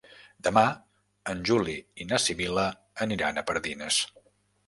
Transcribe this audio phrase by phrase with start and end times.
[0.45, 0.61] Demà
[1.33, 2.65] en Juli i na Sibil·la
[3.07, 4.01] aniran a Pardines.